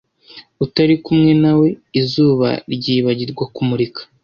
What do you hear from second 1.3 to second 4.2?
nawe, izuba ryibagirwa kumurika